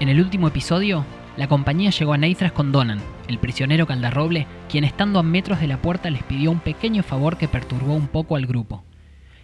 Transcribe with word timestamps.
En 0.00 0.08
el 0.08 0.18
último 0.18 0.48
episodio, 0.48 1.04
la 1.36 1.46
compañía 1.46 1.90
llegó 1.90 2.14
a 2.14 2.16
Neithras 2.16 2.52
con 2.52 2.72
Donan, 2.72 3.00
el 3.28 3.38
prisionero 3.38 3.86
caldarroble, 3.86 4.46
quien 4.70 4.84
estando 4.84 5.18
a 5.18 5.22
metros 5.22 5.60
de 5.60 5.66
la 5.66 5.76
puerta 5.76 6.08
les 6.08 6.22
pidió 6.22 6.50
un 6.50 6.60
pequeño 6.60 7.02
favor 7.02 7.36
que 7.36 7.48
perturbó 7.48 7.92
un 7.92 8.08
poco 8.08 8.36
al 8.36 8.46
grupo. 8.46 8.82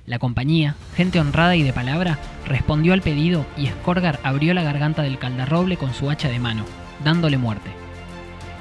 La 0.06 0.18
compañía, 0.18 0.74
gente 0.96 1.20
honrada 1.20 1.56
y 1.56 1.62
de 1.62 1.74
palabra, 1.74 2.18
respondió 2.46 2.94
al 2.94 3.02
pedido 3.02 3.44
y 3.58 3.66
Skorgar 3.66 4.18
abrió 4.22 4.54
la 4.54 4.62
garganta 4.62 5.02
del 5.02 5.18
caldarroble 5.18 5.76
con 5.76 5.92
su 5.92 6.08
hacha 6.08 6.30
de 6.30 6.38
mano, 6.38 6.64
dándole 7.04 7.36
muerte. 7.36 7.70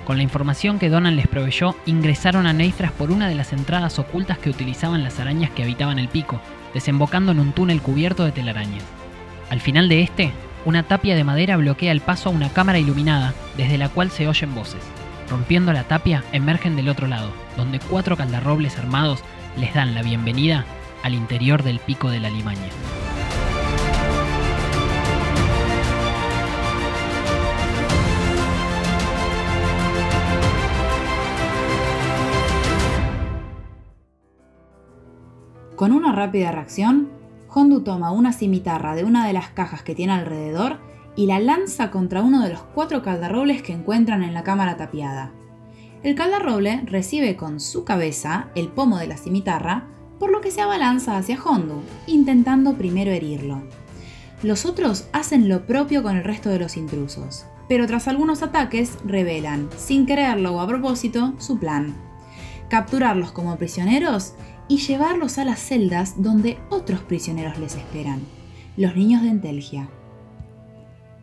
Con 0.04 0.18
la 0.18 0.24
información 0.24 0.80
que 0.80 0.90
Donan 0.90 1.16
les 1.16 1.30
proveyó, 1.30 1.78
ingresaron 1.86 2.46
a 2.46 2.52
Neithras 2.52 2.92
por 2.92 3.10
una 3.10 3.30
de 3.30 3.36
las 3.36 3.54
entradas 3.54 4.00
ocultas 4.00 4.38
que 4.38 4.50
utilizaban 4.50 5.02
las 5.02 5.22
arañas 5.22 5.52
que 5.52 5.64
habitaban 5.64 5.98
el 5.98 6.10
pico, 6.10 6.42
desembocando 6.74 7.32
en 7.32 7.40
un 7.40 7.54
túnel 7.54 7.82
cubierto 7.82 8.26
de 8.26 8.34
telarañas. 8.34 8.84
Al 9.50 9.62
final 9.62 9.88
de 9.88 10.02
este, 10.02 10.34
una 10.66 10.82
tapia 10.84 11.16
de 11.16 11.24
madera 11.24 11.58
bloquea 11.58 11.92
el 11.92 12.02
paso 12.02 12.30
a 12.30 12.32
una 12.32 12.50
cámara 12.50 12.80
iluminada, 12.80 13.34
desde 13.56 13.78
la 13.78 13.90
cual 13.90 14.10
se 14.10 14.28
oyen 14.28 14.54
voces. 14.56 14.82
Rompiendo 15.30 15.72
la 15.74 15.84
tapia, 15.84 16.24
emergen 16.32 16.76
del 16.76 16.90
otro 16.90 17.08
lado, 17.08 17.32
donde 17.56 17.80
cuatro 17.80 18.18
caldarrobles 18.18 18.78
armados 18.78 19.24
les 19.58 19.74
dan 19.74 19.94
la 19.96 20.02
bienvenida 20.02 20.66
al 21.04 21.14
interior 21.14 21.64
del 21.64 21.80
pico 21.80 22.10
de 22.10 22.20
la 22.20 22.30
limaña. 22.30 22.70
Con 35.76 35.92
una 35.92 36.14
rápida 36.14 36.52
reacción, 36.52 37.10
Hondu 37.58 37.84
toma 37.84 38.12
una 38.12 38.34
cimitarra 38.34 38.96
de 38.96 39.06
una 39.06 39.26
de 39.26 39.32
las 39.32 39.48
cajas 39.48 39.82
que 39.82 39.96
tiene 39.96 40.12
alrededor 40.12 40.80
y 41.16 41.26
la 41.26 41.40
lanza 41.40 41.90
contra 41.90 42.22
uno 42.22 42.44
de 42.44 42.50
los 42.50 42.62
cuatro 42.62 43.02
caldarrobles 43.02 43.62
que 43.62 43.72
encuentran 43.72 44.24
en 44.24 44.34
la 44.34 44.44
cámara 44.44 44.76
tapiada. 44.76 45.32
El 46.04 46.16
caldarroble 46.16 46.82
recibe 46.86 47.38
con 47.38 47.62
su 47.62 47.86
cabeza 47.86 48.50
el 48.56 48.68
pomo 48.68 48.98
de 48.98 49.08
la 49.08 49.16
cimitarra, 49.16 49.88
por 50.20 50.32
lo 50.32 50.42
que 50.42 50.52
se 50.52 50.60
abalanza 50.60 51.16
hacia 51.16 51.42
Hondu, 51.42 51.82
intentando 52.08 52.74
primero 52.74 53.12
herirlo. 53.12 53.64
Los 54.44 54.66
otros 54.66 55.08
hacen 55.14 55.48
lo 55.48 55.66
propio 55.66 56.04
con 56.04 56.18
el 56.18 56.26
resto 56.26 56.50
de 56.50 56.60
los 56.60 56.76
intrusos, 56.76 57.46
pero 57.70 57.88
tras 57.88 58.10
algunos 58.10 58.44
ataques 58.44 58.98
revelan, 59.06 59.70
sin 59.78 60.06
quererlo 60.06 60.56
o 60.56 60.60
a 60.60 60.68
propósito, 60.68 61.34
su 61.38 61.58
plan. 61.58 61.96
Capturarlos 62.68 63.32
como 63.32 63.56
prisioneros 63.56 64.34
y 64.68 64.78
llevarlos 64.78 65.38
a 65.38 65.46
las 65.46 65.60
celdas 65.60 66.22
donde 66.22 66.58
otros 66.70 67.02
prisioneros 67.02 67.58
les 67.60 67.76
esperan, 67.76 68.22
los 68.78 68.96
niños 68.96 69.22
de 69.22 69.30
Entelgia. 69.30 69.90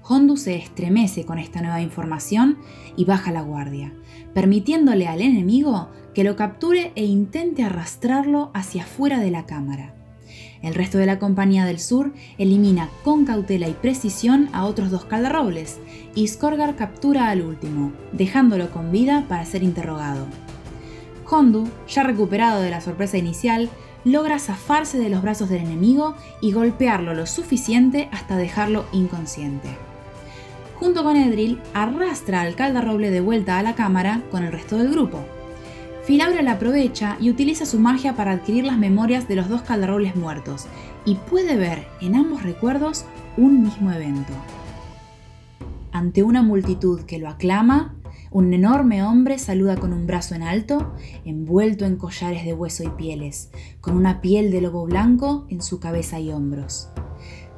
Hondu 0.05 0.37
se 0.37 0.57
estremece 0.57 1.25
con 1.25 1.39
esta 1.39 1.61
nueva 1.61 1.81
información 1.81 2.59
y 2.97 3.05
baja 3.05 3.31
la 3.31 3.43
guardia, 3.43 3.93
permitiéndole 4.35 5.07
al 5.07 5.23
enemigo 5.23 5.91
que 6.15 6.25
lo 6.25 6.37
capture 6.37 6.93
e 6.97 7.05
intente 7.05 7.63
arrastrarlo 7.63 8.51
hacia 8.53 8.85
fuera 8.85 9.21
de 9.21 9.31
la 9.31 9.47
cámara. 9.47 9.95
El 10.63 10.75
resto 10.75 10.99
de 10.99 11.07
la 11.07 11.19
Compañía 11.19 11.65
del 11.65 11.81
Sur 11.81 12.13
elimina 12.39 12.89
con 13.03 13.25
cautela 13.25 13.69
y 13.69 13.73
precisión 13.73 14.49
a 14.53 14.65
otros 14.65 14.91
dos 14.91 15.05
caldarrobles, 15.05 15.81
y 16.15 16.29
Skorgar 16.29 16.77
captura 16.77 17.31
al 17.31 17.43
último, 17.43 17.93
dejándolo 18.13 18.71
con 18.71 18.93
vida 18.93 19.25
para 19.29 19.45
ser 19.45 19.63
interrogado. 19.63 20.27
Hondu, 21.33 21.67
ya 21.89 22.03
recuperado 22.03 22.61
de 22.61 22.71
la 22.71 22.83
sorpresa 22.83 23.17
inicial, 23.17 23.71
logra 24.05 24.39
zafarse 24.39 24.99
de 24.99 25.09
los 25.09 25.23
brazos 25.23 25.49
del 25.49 25.63
enemigo 25.63 26.15
y 26.43 26.53
golpearlo 26.53 27.15
lo 27.15 27.27
suficiente 27.27 28.11
hasta 28.13 28.37
dejarlo 28.37 28.85
inconsciente. 28.93 29.71
Junto 30.79 31.03
con 31.05 31.17
Edril, 31.17 31.59
arrastra 31.73 32.43
al 32.43 32.55
caldarroble 32.55 33.11
de 33.11 33.21
vuelta 33.21 33.59
a 33.59 33.63
la 33.63 33.75
cámara 33.75 34.21
con 34.31 34.45
el 34.45 34.53
resto 34.53 34.77
del 34.77 34.91
grupo. 34.91 35.21
Filaura 36.05 36.43
la 36.43 36.53
aprovecha 36.53 37.17
y 37.19 37.31
utiliza 37.31 37.65
su 37.65 37.79
magia 37.79 38.15
para 38.15 38.33
adquirir 38.33 38.65
las 38.65 38.77
memorias 38.77 39.27
de 39.27 39.37
los 39.37 39.49
dos 39.49 39.63
caldarrobles 39.63 40.17
muertos, 40.17 40.67
y 41.05 41.15
puede 41.15 41.57
ver 41.57 41.87
en 42.01 42.17
ambos 42.17 42.43
recuerdos 42.43 43.05
un 43.37 43.63
mismo 43.63 43.91
evento. 43.91 44.33
Ante 45.93 46.23
una 46.23 46.43
multitud 46.43 47.03
que 47.03 47.19
lo 47.19 47.29
aclama, 47.29 47.95
un 48.33 48.55
enorme 48.55 49.03
hombre 49.03 49.39
saluda 49.39 49.77
con 49.77 49.93
un 49.93 50.07
brazo 50.07 50.35
en 50.35 50.43
alto, 50.43 50.95
envuelto 51.27 51.85
en 51.85 51.97
collares 51.97 52.47
de 52.47 52.55
hueso 52.55 52.83
y 52.83 52.89
pieles, 52.89 53.51
con 53.83 53.95
una 53.95 54.23
piel 54.23 54.51
de 54.51 54.63
lobo 54.63 54.87
blanco 54.87 55.47
en 55.51 55.61
su 55.61 55.81
cabeza 55.81 56.19
y 56.19 56.33
hombros. 56.33 56.89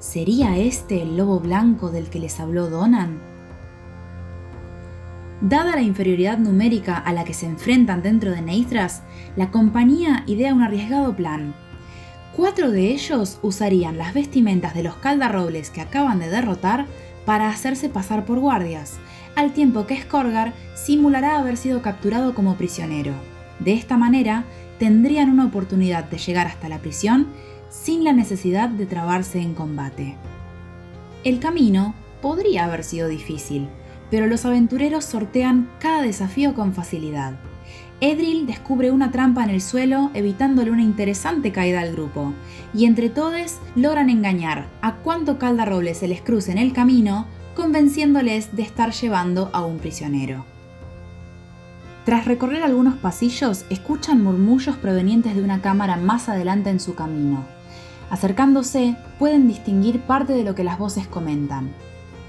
¿Sería 0.01 0.59
este 0.59 1.01
el 1.01 1.17
lobo 1.17 1.39
blanco 1.39 1.91
del 1.91 2.09
que 2.11 2.19
les 2.19 2.41
habló 2.41 2.71
Donan? 2.71 3.21
Dada 5.41 5.77
la 5.77 5.83
inferioridad 5.83 6.39
numérica 6.39 6.97
a 6.97 7.13
la 7.13 7.25
que 7.25 7.35
se 7.35 7.47
enfrentan 7.47 8.03
dentro 8.03 8.33
de 8.33 8.43
Neithras, 8.43 9.03
la 9.37 9.53
compañía 9.53 10.25
idea 10.27 10.55
un 10.55 10.63
arriesgado 10.63 11.15
plan. 11.15 11.55
Cuatro 12.35 12.73
de 12.73 12.89
ellos 12.89 13.39
usarían 13.43 13.97
las 13.97 14.13
vestimentas 14.13 14.75
de 14.75 14.83
los 14.83 14.97
caldarrobles 14.97 15.71
que 15.71 15.83
acaban 15.83 16.19
de 16.19 16.31
derrotar 16.31 16.87
para 17.25 17.49
hacerse 17.49 17.89
pasar 17.89 18.25
por 18.25 18.41
guardias, 18.41 18.99
al 19.37 19.53
tiempo 19.53 19.87
que 19.87 20.01
Skorgar 20.01 20.53
simulará 20.75 21.39
haber 21.39 21.57
sido 21.57 21.83
capturado 21.83 22.35
como 22.35 22.57
prisionero. 22.57 23.13
De 23.59 23.75
esta 23.75 23.97
manera, 23.97 24.45
tendrían 24.79 25.31
una 25.31 25.47
oportunidad 25.47 26.05
de 26.05 26.19
llegar 26.19 26.47
hasta 26.47 26.69
la 26.69 26.79
prisión 26.79 27.29
sin 27.71 28.05
la 28.05 28.13
necesidad 28.13 28.69
de 28.69 28.87
trabarse 28.87 29.41
en 29.41 29.55
combate. 29.55 30.17
El 31.25 31.41
camino 31.41 31.95
podría 32.21 32.65
haber 32.65 32.85
sido 32.85 33.09
difícil, 33.09 33.69
pero 34.11 34.27
los 34.27 34.45
aventureros 34.45 35.05
sortean 35.05 35.69
cada 35.79 36.03
desafío 36.03 36.55
con 36.55 36.73
facilidad. 36.73 37.35
Edril 38.01 38.47
descubre 38.47 38.91
una 38.91 39.11
trampa 39.11 39.45
en 39.45 39.51
el 39.51 39.61
suelo 39.61 40.11
evitándole 40.15 40.71
una 40.71 40.83
interesante 40.83 41.53
caída 41.53 41.81
al 41.81 41.93
grupo, 41.93 42.33
y 42.75 42.85
entre 42.85 43.09
todos 43.09 43.59
logran 43.75 44.11
engañar 44.11 44.67
a 44.83 44.97
cuanto 44.97 45.39
caldarroble 45.39 45.95
se 45.95 46.09
les 46.09 46.21
cruce 46.21 46.53
en 46.53 46.59
el 46.59 46.73
camino 46.73 47.27
convenciéndoles 47.55 48.55
de 48.57 48.63
estar 48.63 48.93
llevando 48.93 49.51
a 49.53 49.65
un 49.65 49.79
prisionero. 49.79 50.45
Tras 52.05 52.27
recorrer 52.27 52.63
algunos 52.63 52.97
pasillos, 52.97 53.65
escuchan 53.71 54.23
murmullos 54.23 54.77
provenientes 54.77 55.35
de 55.35 55.43
una 55.43 55.63
cámara 55.63 55.97
más 55.97 56.29
adelante 56.29 56.69
en 56.69 56.81
su 56.81 56.95
camino. 56.95 57.45
Acercándose, 58.11 58.97
pueden 59.19 59.49
distinguir 59.49 60.01
parte 60.01 60.35
de 60.35 60.45
lo 60.45 60.55
que 60.55 60.65
las 60.65 60.79
voces 60.79 61.07
comentan. 61.07 61.73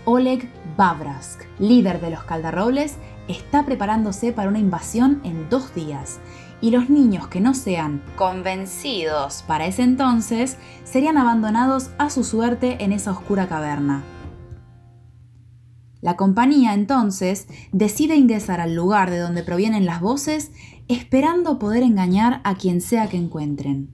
Oleg 0.06 0.50
Babrask, 0.78 1.42
líder 1.60 2.00
de 2.00 2.12
los 2.12 2.24
caldarrobles, 2.24 2.96
está 3.28 3.66
preparándose 3.66 4.32
para 4.32 4.50
una 4.50 4.60
invasión 4.60 5.20
en 5.24 5.50
dos 5.50 5.76
días, 5.76 6.20
y 6.62 6.72
los 6.72 6.90
niños 6.90 7.28
que 7.28 7.42
no 7.42 7.54
sean 7.54 8.02
convencidos 8.16 9.44
para 9.46 9.66
ese 9.66 9.84
entonces 9.84 10.58
serían 10.86 11.18
abandonados 11.18 11.90
a 11.98 12.10
su 12.10 12.24
suerte 12.24 12.78
en 12.84 12.94
esa 12.94 13.12
oscura 13.12 13.48
caverna. 13.48 14.04
La 16.06 16.18
compañía 16.18 16.76
entonces 16.76 17.48
decide 17.72 18.16
ingresar 18.16 18.62
al 18.62 18.76
lugar 18.76 19.10
de 19.10 19.18
donde 19.18 19.42
provienen 19.42 19.88
las 19.88 20.02
voces 20.02 20.52
esperando 20.88 21.58
poder 21.58 21.82
engañar 21.82 22.42
a 22.44 22.54
quien 22.54 22.80
sea 22.80 23.10
que 23.10 23.18
encuentren. 23.18 23.90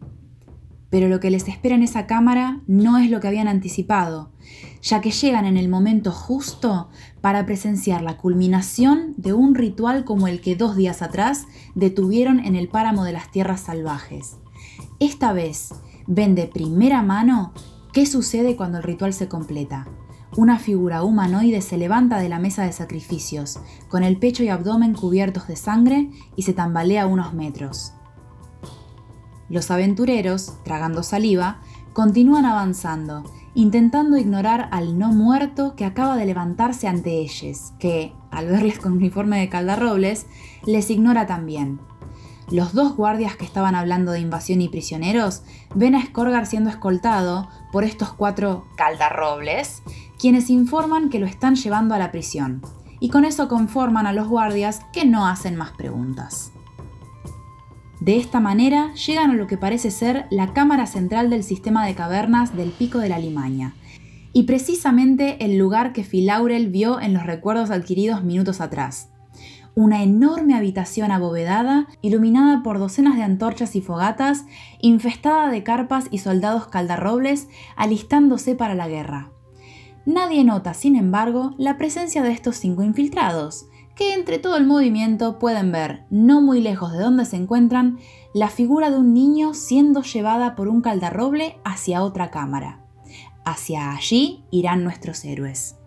Pero 0.90 1.08
lo 1.08 1.22
que 1.22 1.32
les 1.32 1.48
espera 1.48 1.74
en 1.74 1.84
esa 1.84 2.08
cámara 2.08 2.60
no 2.68 2.98
es 2.98 3.10
lo 3.10 3.22
que 3.22 3.30
habían 3.30 3.48
anticipado, 3.48 4.30
ya 4.82 5.00
que 5.00 5.12
llegan 5.12 5.46
en 5.46 5.56
el 5.56 5.70
momento 5.70 6.12
justo 6.12 6.90
para 7.22 7.46
presenciar 7.46 8.02
la 8.02 8.18
culminación 8.18 9.14
de 9.16 9.32
un 9.32 9.56
ritual 9.56 10.04
como 10.04 10.28
el 10.28 10.42
que 10.42 10.58
dos 10.58 10.76
días 10.76 11.02
atrás 11.02 11.46
detuvieron 11.76 12.42
en 12.42 12.58
el 12.58 12.68
páramo 12.68 13.06
de 13.06 13.14
las 13.14 13.32
tierras 13.32 13.62
salvajes. 13.62 14.36
Esta 15.00 15.32
vez 15.32 15.70
ven 16.08 16.36
de 16.36 16.48
primera 16.48 17.04
mano 17.04 17.54
qué 17.94 18.06
sucede 18.06 18.58
cuando 18.58 18.80
el 18.80 18.84
ritual 18.84 19.14
se 19.14 19.30
completa 19.30 19.88
una 20.38 20.60
figura 20.60 21.04
humanoide 21.04 21.62
se 21.62 21.78
levanta 21.78 22.20
de 22.20 22.30
la 22.30 22.40
mesa 22.40 22.64
de 22.64 22.72
sacrificios, 22.72 23.60
con 23.90 24.04
el 24.04 24.18
pecho 24.18 24.44
y 24.44 24.50
abdomen 24.50 24.94
cubiertos 24.94 25.48
de 25.48 25.56
sangre, 25.56 26.10
y 26.36 26.44
se 26.44 26.54
tambalea 26.54 27.06
unos 27.08 27.34
metros. 27.34 27.94
Los 29.50 29.72
aventureros, 29.72 30.54
tragando 30.64 31.04
saliva, 31.04 31.60
continúan 31.92 32.46
avanzando, 32.46 33.26
intentando 33.54 34.16
ignorar 34.18 34.70
al 34.72 34.98
no 34.98 35.10
muerto 35.10 35.76
que 35.76 35.84
acaba 35.84 36.16
de 36.16 36.26
levantarse 36.26 36.88
ante 36.88 37.20
ellos, 37.20 37.74
que, 37.78 38.14
al 38.32 38.48
verles 38.48 38.80
con 38.80 38.94
uniforme 38.94 39.40
de 39.40 39.50
caldarrobles, 39.50 40.26
les 40.66 40.90
ignora 40.90 41.28
también. 41.28 41.82
Los 42.50 42.74
dos 42.74 42.98
guardias 42.98 43.38
que 43.38 43.46
estaban 43.46 43.76
hablando 43.76 44.12
de 44.12 44.20
invasión 44.20 44.62
y 44.62 44.68
prisioneros 44.68 45.44
ven 45.74 45.96
a 45.96 46.06
Skorgar 46.06 46.46
siendo 46.46 46.70
escoltado 46.70 47.48
por 47.72 47.86
estos 47.86 48.12
cuatro 48.12 48.66
caldarrobles 48.76 49.82
quienes 50.22 50.52
informan 50.52 51.10
que 51.10 51.18
lo 51.18 51.26
están 51.26 51.56
llevando 51.56 51.96
a 51.96 51.98
la 51.98 52.12
prisión, 52.12 52.62
y 53.00 53.10
con 53.10 53.26
eso 53.26 53.48
conforman 53.48 54.06
a 54.06 54.14
los 54.14 54.28
guardias 54.28 54.82
que 54.94 55.04
no 55.04 55.26
hacen 55.26 55.56
más 55.56 55.72
preguntas. 55.72 56.52
De 58.00 58.18
esta 58.18 58.40
manera 58.40 58.94
llegan 58.94 59.32
a 59.32 59.34
lo 59.34 59.48
que 59.48 59.58
parece 59.58 59.90
ser 59.90 60.28
la 60.30 60.54
cámara 60.54 60.86
central 60.86 61.32
del 61.32 61.44
sistema 61.44 61.88
de 61.88 61.96
cavernas 61.96 62.56
del 62.56 62.70
Pico 62.70 63.00
de 63.00 63.10
la 63.10 63.18
Limaña, 63.18 63.74
y 64.32 64.44
precisamente 64.44 65.44
el 65.44 65.58
lugar 65.58 65.92
que 65.92 66.04
Filaurel 66.04 66.70
vio 66.70 67.02
en 67.02 67.14
los 67.14 67.26
recuerdos 67.26 67.72
adquiridos 67.72 68.24
minutos 68.24 68.62
atrás. 68.62 69.10
Una 69.74 70.04
enorme 70.04 70.54
habitación 70.54 71.12
abovedada, 71.12 71.88
iluminada 72.04 72.62
por 72.62 72.78
docenas 72.78 73.16
de 73.16 73.24
antorchas 73.24 73.76
y 73.76 73.82
fogatas, 73.82 74.46
infestada 74.82 75.50
de 75.50 75.64
carpas 75.64 76.10
y 76.12 76.20
soldados 76.20 76.68
caldarrobles 76.68 77.48
alistándose 77.76 78.54
para 78.54 78.76
la 78.76 78.88
guerra. 78.88 79.32
Nadie 80.06 80.44
nota, 80.44 80.74
sin 80.74 80.96
embargo, 80.96 81.54
la 81.58 81.78
presencia 81.78 82.24
de 82.24 82.32
estos 82.32 82.58
cinco 82.58 82.84
infiltrados, 82.84 83.68
que 83.96 84.14
entre 84.14 84.40
todo 84.40 84.58
el 84.58 84.66
movimiento 84.66 85.38
pueden 85.38 85.72
ver, 85.72 86.06
no 86.10 86.42
muy 86.42 86.60
lejos 86.60 86.92
de 86.92 87.00
donde 87.00 87.26
se 87.26 87.36
encuentran, 87.36 88.00
la 88.34 88.50
figura 88.50 88.90
de 88.90 88.98
un 88.98 89.14
niño 89.14 89.54
siendo 89.54 90.02
llevada 90.02 90.56
por 90.56 90.70
un 90.70 90.82
caldarroble 90.82 91.58
hacia 91.64 92.04
otra 92.04 92.32
cámara. 92.32 92.84
Hacia 93.46 93.92
allí 93.92 94.44
irán 94.50 94.84
nuestros 94.84 95.24
héroes. 95.24 95.78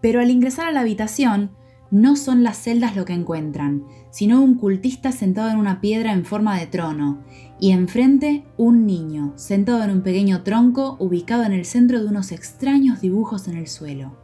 Pero 0.00 0.20
al 0.20 0.30
ingresar 0.30 0.66
a 0.66 0.72
la 0.72 0.80
habitación, 0.80 1.56
no 1.90 2.16
son 2.16 2.42
las 2.42 2.58
celdas 2.58 2.96
lo 2.96 3.04
que 3.04 3.14
encuentran, 3.14 3.84
sino 4.10 4.42
un 4.42 4.56
cultista 4.56 5.12
sentado 5.12 5.50
en 5.50 5.56
una 5.56 5.80
piedra 5.80 6.12
en 6.12 6.24
forma 6.24 6.58
de 6.58 6.66
trono, 6.66 7.18
y 7.60 7.72
enfrente 7.72 8.44
un 8.56 8.86
niño, 8.86 9.32
sentado 9.36 9.82
en 9.82 9.90
un 9.90 10.02
pequeño 10.02 10.42
tronco 10.42 10.96
ubicado 11.00 11.44
en 11.44 11.52
el 11.52 11.64
centro 11.64 12.00
de 12.00 12.08
unos 12.08 12.30
extraños 12.32 13.00
dibujos 13.00 13.48
en 13.48 13.56
el 13.56 13.66
suelo. 13.66 14.16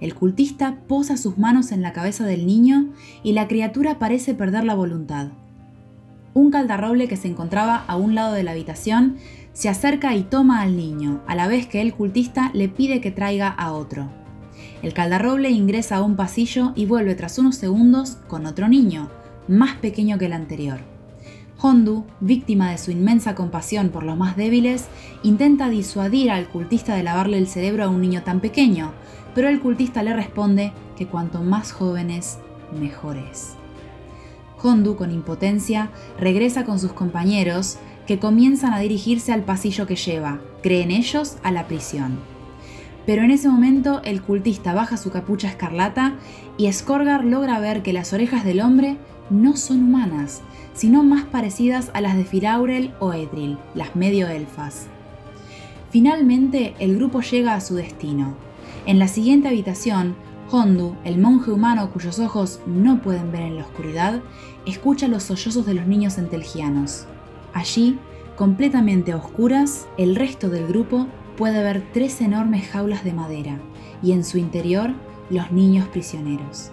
El 0.00 0.14
cultista 0.14 0.78
posa 0.88 1.16
sus 1.16 1.38
manos 1.38 1.70
en 1.72 1.82
la 1.82 1.92
cabeza 1.92 2.24
del 2.24 2.46
niño 2.46 2.90
y 3.22 3.32
la 3.32 3.46
criatura 3.46 3.98
parece 3.98 4.34
perder 4.34 4.64
la 4.64 4.74
voluntad. 4.74 5.28
Un 6.34 6.50
caldarroble 6.50 7.08
que 7.08 7.16
se 7.16 7.28
encontraba 7.28 7.84
a 7.86 7.96
un 7.96 8.14
lado 8.14 8.32
de 8.32 8.42
la 8.42 8.52
habitación 8.52 9.16
se 9.52 9.68
acerca 9.68 10.14
y 10.14 10.22
toma 10.22 10.62
al 10.62 10.76
niño, 10.76 11.20
a 11.26 11.34
la 11.34 11.46
vez 11.46 11.66
que 11.66 11.82
el 11.82 11.94
cultista 11.94 12.50
le 12.54 12.68
pide 12.68 13.00
que 13.00 13.10
traiga 13.10 13.48
a 13.48 13.72
otro. 13.72 14.21
El 14.82 14.94
caldarroble 14.94 15.50
ingresa 15.50 15.96
a 15.96 16.02
un 16.02 16.16
pasillo 16.16 16.72
y 16.74 16.86
vuelve 16.86 17.14
tras 17.14 17.38
unos 17.38 17.56
segundos 17.56 18.18
con 18.28 18.46
otro 18.46 18.68
niño, 18.68 19.10
más 19.48 19.76
pequeño 19.76 20.18
que 20.18 20.26
el 20.26 20.32
anterior. 20.32 20.80
Hondu, 21.60 22.04
víctima 22.20 22.70
de 22.70 22.78
su 22.78 22.90
inmensa 22.90 23.36
compasión 23.36 23.90
por 23.90 24.02
los 24.02 24.16
más 24.16 24.36
débiles, 24.36 24.86
intenta 25.22 25.68
disuadir 25.68 26.30
al 26.30 26.48
cultista 26.48 26.96
de 26.96 27.04
lavarle 27.04 27.38
el 27.38 27.46
cerebro 27.46 27.84
a 27.84 27.88
un 27.88 28.00
niño 28.00 28.22
tan 28.24 28.40
pequeño, 28.40 28.92
pero 29.34 29.48
el 29.48 29.60
cultista 29.60 30.02
le 30.02 30.12
responde 30.12 30.72
que 30.96 31.06
cuanto 31.06 31.40
más 31.42 31.70
jóvenes, 31.72 32.38
mejor 32.78 33.16
es. 33.16 33.54
Hondu, 34.60 34.96
con 34.96 35.12
impotencia, 35.12 35.90
regresa 36.18 36.64
con 36.64 36.78
sus 36.78 36.92
compañeros, 36.92 37.78
que 38.06 38.18
comienzan 38.18 38.74
a 38.74 38.80
dirigirse 38.80 39.32
al 39.32 39.42
pasillo 39.42 39.86
que 39.86 39.96
lleva, 39.96 40.40
creen 40.62 40.90
ellos, 40.90 41.36
a 41.44 41.52
la 41.52 41.68
prisión. 41.68 42.31
Pero 43.06 43.22
en 43.22 43.30
ese 43.30 43.48
momento 43.48 44.00
el 44.04 44.22
cultista 44.22 44.74
baja 44.74 44.96
su 44.96 45.10
capucha 45.10 45.48
escarlata 45.48 46.14
y 46.56 46.72
Skorgar 46.72 47.24
logra 47.24 47.58
ver 47.58 47.82
que 47.82 47.92
las 47.92 48.12
orejas 48.12 48.44
del 48.44 48.60
hombre 48.60 48.96
no 49.30 49.56
son 49.56 49.82
humanas, 49.82 50.42
sino 50.74 51.02
más 51.02 51.24
parecidas 51.24 51.90
a 51.94 52.00
las 52.00 52.16
de 52.16 52.24
Firaurel 52.24 52.92
o 53.00 53.12
Edril, 53.12 53.58
las 53.74 53.96
medio 53.96 54.28
elfas. 54.28 54.86
Finalmente 55.90 56.74
el 56.78 56.96
grupo 56.96 57.20
llega 57.20 57.54
a 57.54 57.60
su 57.60 57.74
destino. 57.74 58.34
En 58.86 58.98
la 58.98 59.08
siguiente 59.08 59.48
habitación, 59.48 60.14
Hondu, 60.50 60.96
el 61.04 61.18
monje 61.18 61.50
humano 61.50 61.90
cuyos 61.90 62.18
ojos 62.18 62.60
no 62.66 63.00
pueden 63.00 63.32
ver 63.32 63.42
en 63.42 63.56
la 63.56 63.64
oscuridad, 63.64 64.20
escucha 64.66 65.08
los 65.08 65.24
sollozos 65.24 65.66
de 65.66 65.74
los 65.74 65.86
niños 65.86 66.18
entelgianos. 66.18 67.06
Allí, 67.54 67.98
completamente 68.36 69.12
a 69.12 69.16
oscuras, 69.16 69.86
el 69.98 70.16
resto 70.16 70.48
del 70.48 70.66
grupo 70.66 71.06
puede 71.42 71.64
ver 71.64 71.82
tres 71.92 72.20
enormes 72.20 72.68
jaulas 72.68 73.02
de 73.02 73.12
madera 73.12 73.58
y 74.00 74.12
en 74.12 74.22
su 74.22 74.38
interior 74.38 74.92
los 75.28 75.50
niños 75.50 75.88
prisioneros. 75.88 76.70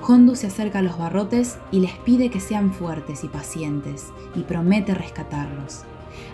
Hondu 0.00 0.36
se 0.36 0.46
acerca 0.46 0.78
a 0.78 0.82
los 0.82 0.96
barrotes 0.96 1.58
y 1.70 1.80
les 1.80 1.92
pide 1.98 2.30
que 2.30 2.40
sean 2.40 2.72
fuertes 2.72 3.24
y 3.24 3.28
pacientes 3.28 4.06
y 4.34 4.44
promete 4.44 4.94
rescatarlos. 4.94 5.82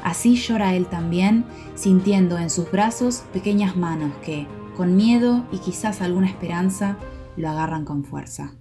Así 0.04 0.36
llora 0.36 0.76
él 0.76 0.86
también, 0.86 1.44
sintiendo 1.74 2.38
en 2.38 2.50
sus 2.50 2.70
brazos 2.70 3.24
pequeñas 3.32 3.76
manos 3.76 4.12
que, 4.24 4.46
con 4.76 4.94
miedo 4.94 5.44
y 5.50 5.58
quizás 5.58 6.02
alguna 6.02 6.28
esperanza, 6.28 6.98
lo 7.36 7.48
agarran 7.48 7.84
con 7.84 8.04
fuerza. 8.04 8.52